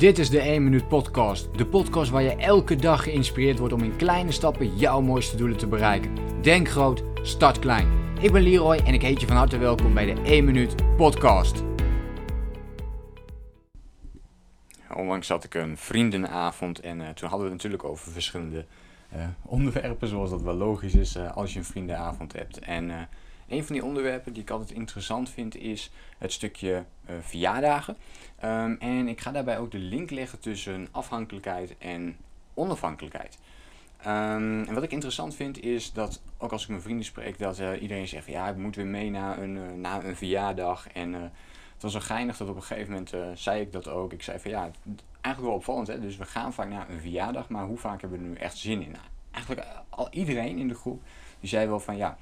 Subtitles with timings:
[0.00, 1.58] Dit is de 1 Minuut Podcast.
[1.58, 5.56] De podcast waar je elke dag geïnspireerd wordt om in kleine stappen jouw mooiste doelen
[5.56, 6.42] te bereiken.
[6.42, 7.88] Denk groot, start klein.
[8.20, 11.62] Ik ben Leroy en ik heet je van harte welkom bij de 1 Minuut Podcast.
[14.94, 18.64] Onlangs had ik een vriendenavond en uh, toen hadden we het natuurlijk over verschillende
[19.14, 22.58] uh, onderwerpen, zoals dat wel logisch is uh, als je een vriendenavond hebt.
[22.58, 23.08] En
[23.50, 27.96] een van die onderwerpen die ik altijd interessant vind is het stukje uh, verjaardagen.
[28.44, 32.16] Um, en ik ga daarbij ook de link leggen tussen afhankelijkheid en
[32.54, 33.38] onafhankelijkheid.
[34.06, 37.58] Um, en wat ik interessant vind is dat, ook als ik mijn vrienden spreek, dat
[37.58, 40.88] uh, iedereen zegt van ja, ik moet weer mee naar een, uh, naar een verjaardag.
[40.88, 44.12] En het was zo geinig dat op een gegeven moment zei ik dat ook.
[44.12, 44.70] Ik zei van ja,
[45.20, 46.00] eigenlijk wel opvallend hè.
[46.00, 48.56] Dus we gaan vaak naar een verjaardag, maar hoe vaak hebben we er nu echt
[48.56, 48.90] zin in?
[48.90, 51.02] Nou, eigenlijk al iedereen in de groep,
[51.40, 52.18] die zei wel van ja,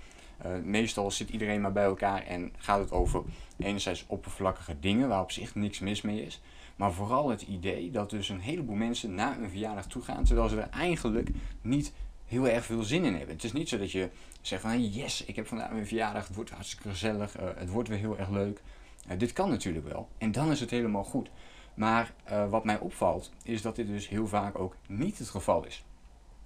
[0.62, 3.22] meestal zit iedereen maar bij elkaar en gaat het over
[3.56, 6.40] enerzijds oppervlakkige dingen waar op zich niks mis mee is.
[6.76, 10.48] Maar vooral het idee dat dus een heleboel mensen naar een verjaardag toe gaan terwijl
[10.48, 11.28] ze er eigenlijk
[11.62, 11.92] niet
[12.26, 13.34] heel erg veel zin in hebben.
[13.34, 14.08] Het is niet zo dat je
[14.40, 17.88] zegt van yes, ik heb vandaag een verjaardag, het wordt hartstikke gezellig, uh, het wordt
[17.88, 18.62] weer heel erg leuk.
[19.10, 21.30] Uh, dit kan natuurlijk wel en dan is het helemaal goed.
[21.74, 22.12] Maar
[22.48, 25.84] wat mij opvalt is dat dit dus heel vaak ook niet het geval is.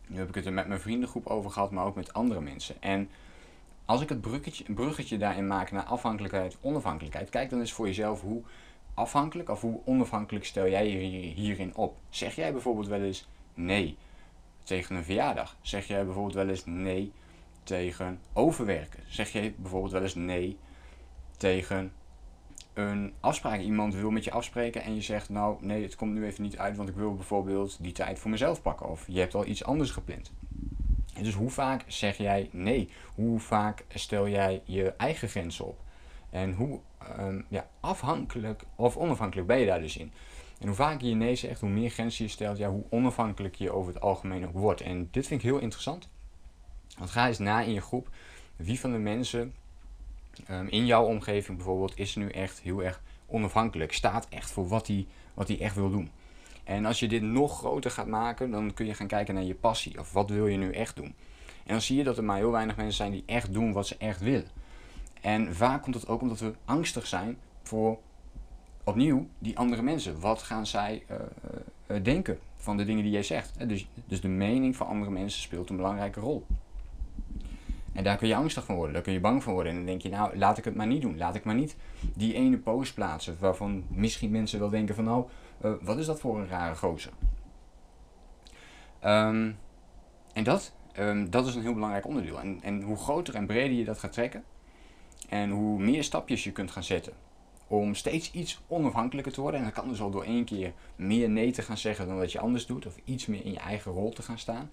[0.07, 2.83] Nu heb ik het er met mijn vriendengroep over gehad, maar ook met andere mensen.
[2.83, 3.09] En
[3.93, 8.21] als ik het bruggetje, bruggetje daarin maak naar afhankelijkheid, onafhankelijkheid, kijk dan eens voor jezelf
[8.21, 8.43] hoe
[8.95, 10.99] afhankelijk of hoe onafhankelijk stel jij je
[11.35, 11.97] hierin op.
[12.11, 13.97] Zeg jij bijvoorbeeld wel eens nee
[14.63, 15.57] tegen een verjaardag?
[15.61, 17.13] Zeg jij bijvoorbeeld wel eens nee
[17.63, 19.03] tegen overwerken?
[19.09, 20.59] Zeg jij bijvoorbeeld wel eens nee
[21.37, 21.93] tegen
[22.75, 23.61] een afspraak?
[23.61, 26.59] Iemand wil met je afspreken en je zegt nou nee, het komt nu even niet
[26.59, 28.89] uit, want ik wil bijvoorbeeld die tijd voor mezelf pakken.
[28.89, 30.33] Of je hebt al iets anders gepland.
[31.23, 32.91] Dus hoe vaak zeg jij nee?
[33.15, 35.81] Hoe vaak stel jij je eigen grenzen op?
[36.31, 36.81] En hoe
[37.19, 40.13] um, ja, afhankelijk of onafhankelijk ben je daar dus in?
[40.59, 43.73] En hoe vaker je nee zegt, hoe meer grenzen je stelt, ja, hoe onafhankelijk je
[43.73, 44.81] over het algemeen ook wordt.
[44.81, 46.09] En dit vind ik heel interessant.
[46.99, 48.09] Want ga eens na in je groep.
[48.57, 49.55] Wie van de mensen
[50.51, 53.93] um, in jouw omgeving bijvoorbeeld is nu echt heel erg onafhankelijk?
[53.93, 56.11] Staat echt voor wat hij wat echt wil doen?
[56.65, 59.55] En als je dit nog groter gaat maken, dan kun je gaan kijken naar je
[59.55, 59.99] passie.
[59.99, 61.15] Of wat wil je nu echt doen?
[61.65, 63.87] En dan zie je dat er maar heel weinig mensen zijn die echt doen wat
[63.87, 64.51] ze echt willen.
[65.21, 67.99] En vaak komt het ook omdat we angstig zijn voor,
[68.85, 70.21] opnieuw, die andere mensen.
[70.21, 71.17] Wat gaan zij uh,
[71.97, 73.69] uh, denken van de dingen die jij zegt?
[73.69, 76.47] Dus, dus de mening van andere mensen speelt een belangrijke rol.
[77.93, 79.73] En daar kun je angstig van worden, daar kun je bang van worden.
[79.73, 81.19] En dan denk je, nou, laat ik het maar niet doen.
[81.19, 81.77] Laat ik maar niet
[82.15, 85.25] die ene post plaatsen waarvan misschien mensen wel denken van, nou,
[85.65, 87.13] uh, wat is dat voor een rare gozer?
[89.05, 89.57] Um,
[90.33, 92.41] en dat, um, dat is een heel belangrijk onderdeel.
[92.41, 94.45] En, en hoe groter en breder je dat gaat trekken,
[95.29, 97.13] en hoe meer stapjes je kunt gaan zetten
[97.67, 99.61] om steeds iets onafhankelijker te worden.
[99.61, 102.33] En dat kan dus al door één keer meer nee te gaan zeggen dan dat
[102.33, 104.71] je anders doet, of iets meer in je eigen rol te gaan staan.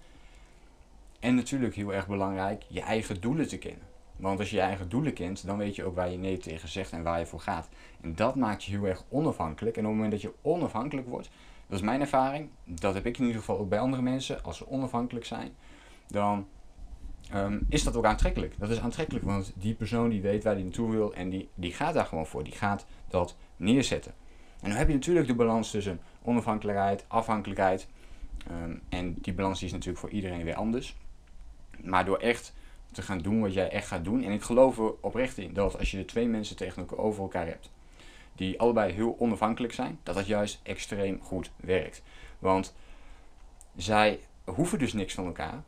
[1.20, 3.88] En natuurlijk heel erg belangrijk, je eigen doelen te kennen.
[4.16, 6.68] Want als je je eigen doelen kent, dan weet je ook waar je nee tegen
[6.68, 7.68] zegt en waar je voor gaat.
[8.00, 9.76] En dat maakt je heel erg onafhankelijk.
[9.76, 11.30] En op het moment dat je onafhankelijk wordt,
[11.66, 14.56] dat is mijn ervaring, dat heb ik in ieder geval ook bij andere mensen, als
[14.56, 15.54] ze onafhankelijk zijn,
[16.06, 16.46] dan
[17.34, 18.54] um, is dat ook aantrekkelijk.
[18.58, 21.72] Dat is aantrekkelijk, want die persoon die weet waar hij naartoe wil en die, die
[21.72, 22.44] gaat daar gewoon voor.
[22.44, 24.12] Die gaat dat neerzetten.
[24.60, 27.88] En dan heb je natuurlijk de balans tussen onafhankelijkheid, afhankelijkheid.
[28.50, 30.96] Um, en die balans is natuurlijk voor iedereen weer anders.
[31.84, 32.52] Maar door echt
[32.92, 34.22] te gaan doen wat jij echt gaat doen.
[34.22, 37.70] En ik geloof er oprecht in dat als je de twee mensen tegenover elkaar hebt,
[38.34, 42.02] die allebei heel onafhankelijk zijn, dat dat juist extreem goed werkt.
[42.38, 42.74] Want
[43.76, 45.62] zij hoeven dus niks van elkaar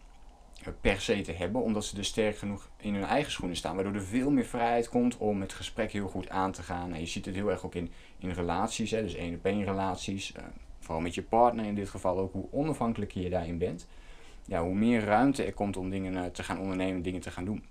[0.62, 3.74] eh, per se te hebben, omdat ze dus sterk genoeg in hun eigen schoenen staan,
[3.74, 6.92] waardoor er veel meer vrijheid komt om het gesprek heel goed aan te gaan.
[6.92, 9.64] En je ziet het heel erg ook in, in relaties, hè, dus één op één
[9.64, 10.42] relaties, uh,
[10.78, 13.86] vooral met je partner in dit geval ook, hoe onafhankelijk je daarin bent
[14.46, 17.44] ja, hoe meer ruimte er komt om dingen uh, te gaan ondernemen, dingen te gaan
[17.44, 17.64] doen.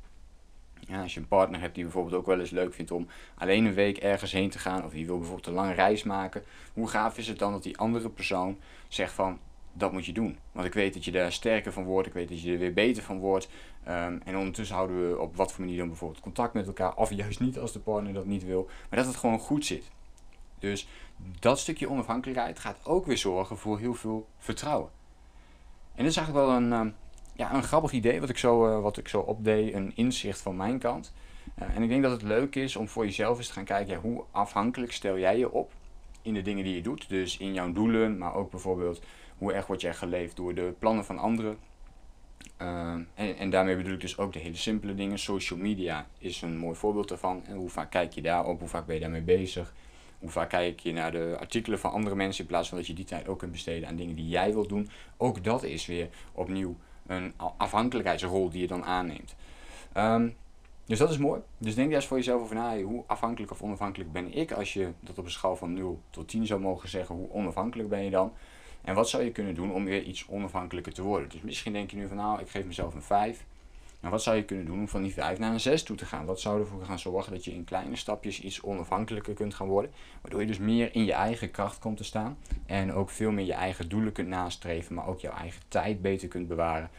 [0.79, 3.65] Ja, als je een partner hebt die bijvoorbeeld ook wel eens leuk vindt om alleen
[3.65, 6.43] een week ergens heen te gaan, of die wil bijvoorbeeld een lange reis maken,
[6.73, 8.57] hoe gaaf is het dan dat die andere persoon
[8.87, 9.39] zegt van
[9.73, 10.37] dat moet je doen.
[10.51, 12.73] Want ik weet dat je daar sterker van wordt, ik weet dat je er weer
[12.73, 13.49] beter van wordt.
[13.87, 17.13] Um, en ondertussen houden we op wat voor manier dan bijvoorbeeld contact met elkaar, of
[17.13, 19.91] juist niet als de partner dat niet wil, maar dat het gewoon goed zit.
[20.59, 20.87] Dus
[21.39, 24.89] dat stukje onafhankelijkheid gaat ook weer zorgen voor heel veel vertrouwen.
[26.01, 26.93] En dit is eigenlijk wel een, uh,
[27.33, 30.55] ja, een grappig idee wat ik zo, uh, wat ik zo opdeed, een inzicht van
[30.55, 31.13] mijn kant.
[31.59, 33.93] Uh, en ik denk dat het leuk is om voor jezelf eens te gaan kijken,
[33.93, 35.71] ja, hoe afhankelijk stel jij je op
[36.21, 37.09] in de dingen die je doet.
[37.09, 39.01] Dus in jouw doelen, maar ook bijvoorbeeld
[39.37, 41.57] hoe erg word jij geleefd door de plannen van anderen.
[42.57, 45.19] En, en, daarmee bedoel ik dus ook de hele simpele dingen.
[45.19, 47.41] Social media is een mooi voorbeeld daarvan.
[47.45, 49.73] En hoe vaak kijk je daarop, hoe vaak ben je daarmee bezig.
[50.21, 52.93] Hoe vaak kijk je naar de artikelen van andere mensen in plaats van dat je
[52.93, 54.89] die tijd ook kunt besteden aan dingen die jij wilt doen.
[55.17, 56.75] Ook dat is weer opnieuw
[57.07, 59.35] een afhankelijkheidsrol die je dan aanneemt.
[59.93, 60.29] Ehm,
[60.85, 61.41] dus dat is mooi.
[61.57, 64.51] Dus denk eens voor jezelf over na, hoe afhankelijk of onafhankelijk ben ik?
[64.51, 67.89] Als je dat op een schaal van 0 tot 10 zou mogen zeggen, hoe onafhankelijk
[67.89, 68.33] ben je dan?
[68.81, 71.29] En wat zou je kunnen doen om weer iets onafhankelijker te worden?
[71.29, 73.45] Dus misschien denk je nu van nou, ik geef mezelf een 5.
[74.01, 76.05] Maar wat zou je kunnen doen om van die 5 naar een 6 toe te
[76.05, 76.25] gaan?
[76.25, 79.91] Wat zou ervoor gaan zorgen dat je in kleine stapjes iets onafhankelijker kunt gaan worden?
[80.21, 82.37] Waardoor je dus meer in je eigen kracht komt te staan.
[82.65, 86.27] En ook veel meer je eigen doelen kunt nastreven, maar ook jouw eigen tijd beter
[86.27, 86.89] kunt bewaren.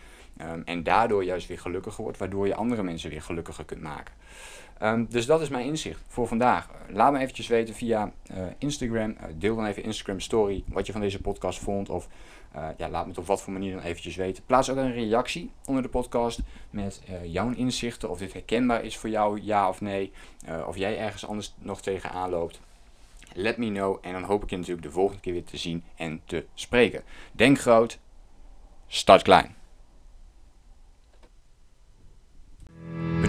[0.40, 4.14] Um, en daardoor juist weer gelukkiger wordt, waardoor je andere mensen weer gelukkiger kunt maken.
[4.82, 6.69] Um, dus dat is mijn inzicht voor vandaag.
[6.88, 9.11] Laat me eventjes weten via uh, Instagram.
[9.11, 11.88] Uh, deel dan even Instagram story wat je van deze podcast vond.
[11.88, 12.08] Of
[12.56, 14.44] uh, ja, laat me het op wat voor manier dan eventjes weten.
[14.46, 16.40] Plaats ook een reactie onder de podcast
[16.70, 18.11] met jouw inzichten.
[18.11, 20.12] Of dit herkenbaar is voor jou, ja of nee.
[20.67, 22.61] of jij ergens anders nog tegenaan loopt.
[23.34, 23.99] Let me know.
[24.02, 27.02] En dan hoop ik je natuurlijk de volgende keer weer te zien en te spreken.
[27.32, 27.99] Denk groot,
[28.87, 29.61] start klein.